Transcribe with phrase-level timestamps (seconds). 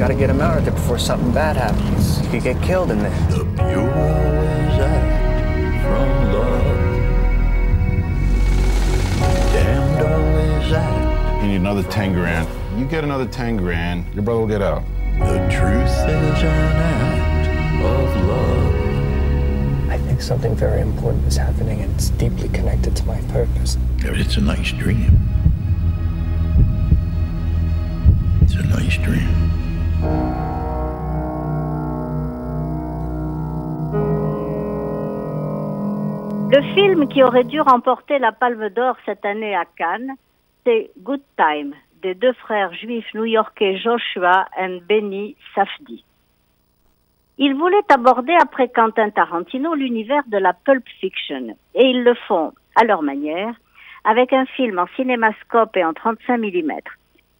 [0.00, 2.16] gotta get him out of there before something bad happens.
[2.20, 3.10] He could get killed in there.
[3.28, 6.64] The pure always act from love.
[9.52, 11.42] Damned always act.
[11.42, 12.48] You need another 10 grand.
[12.80, 14.84] You get another 10 grand, your brother will get out.
[15.18, 19.90] The truth is an act of love.
[19.90, 23.76] I think something very important is happening and it's deeply connected to my purpose.
[23.98, 25.18] It's a nice dream.
[28.40, 29.59] It's a nice dream.
[36.52, 40.14] Le film qui aurait dû remporter la Palme d'Or cette année à Cannes,
[40.64, 46.04] c'est Good Time des deux frères juifs new-yorkais Joshua et Benny Safdie.
[47.38, 52.52] Ils voulaient aborder après Quentin Tarantino l'univers de la pulp fiction et ils le font
[52.76, 53.54] à leur manière
[54.04, 56.72] avec un film en cinémascope et en 35 mm.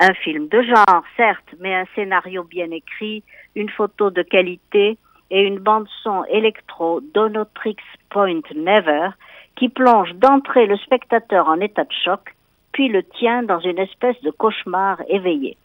[0.00, 3.22] Un film de genre, certes, mais un scénario bien écrit,
[3.54, 4.98] une photo de qualité
[5.30, 7.76] et une bande-son électro Donotrix
[8.10, 9.10] Point Never
[9.56, 12.34] qui plonge d'entrée le spectateur en état de choc,
[12.72, 15.56] puis le tient dans une espèce de cauchemar éveillé.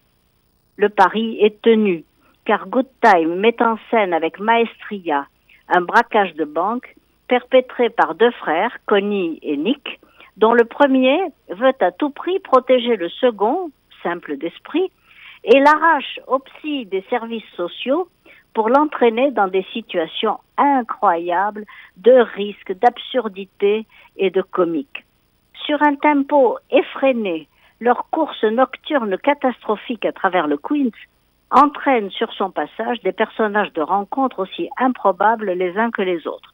[0.75, 2.03] Le pari est tenu,
[2.45, 5.25] car Good Time met en scène avec maestria
[5.69, 6.95] un braquage de banque
[7.27, 9.99] perpétré par deux frères, Connie et Nick,
[10.37, 11.19] dont le premier
[11.49, 13.69] veut à tout prix protéger le second,
[14.03, 14.91] simple d'esprit,
[15.43, 18.09] et l'arrache au psy des services sociaux
[18.53, 21.65] pour l'entraîner dans des situations incroyables
[21.97, 23.85] de risque, d'absurdité
[24.17, 25.05] et de comique.
[25.65, 27.47] Sur un tempo effréné,
[27.79, 30.97] leur course nocturne catastrophique à travers le Queens
[31.51, 36.53] entraîne sur son passage des personnages de rencontre aussi improbables les uns que les autres.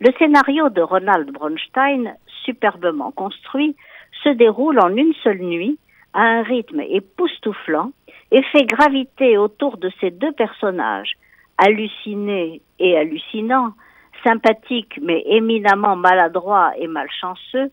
[0.00, 3.76] Le scénario de Ronald Bronstein, superbement construit,
[4.24, 5.78] se déroule en une seule nuit,
[6.14, 7.92] à un rythme époustouflant,
[8.30, 11.12] et fait graviter autour de ces deux personnages,
[11.58, 13.72] hallucinés et hallucinants,
[14.24, 17.70] sympathiques mais éminemment maladroits et malchanceux,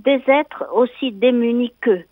[0.00, 2.04] des êtres aussi démunis qu'eux.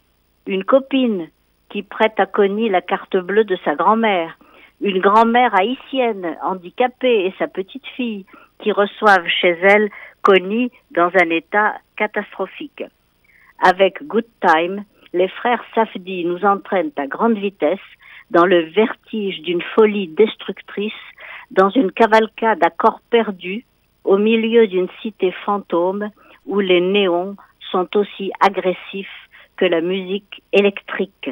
[0.47, 1.29] Une copine
[1.69, 4.39] qui prête à Connie la carte bleue de sa grand-mère,
[4.81, 8.25] une grand-mère haïtienne handicapée et sa petite fille
[8.61, 9.91] qui reçoivent chez elle
[10.23, 12.85] Connie dans un état catastrophique.
[13.63, 17.79] Avec Good Time, les frères Safdie nous entraînent à grande vitesse
[18.31, 20.93] dans le vertige d'une folie destructrice,
[21.51, 23.65] dans une cavalcade à corps perdu,
[24.05, 26.11] au milieu d'une cité fantôme
[26.47, 27.37] où les néons
[27.71, 31.31] sont aussi agressifs que la musique électrique.